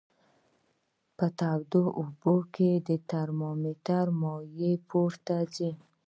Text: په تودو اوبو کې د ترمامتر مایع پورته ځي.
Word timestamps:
په 1.17 1.25
تودو 1.39 1.83
اوبو 1.99 2.35
کې 2.53 2.71
د 2.87 2.89
ترمامتر 3.09 4.05
مایع 4.21 4.73
پورته 4.89 5.37
ځي. 5.55 5.71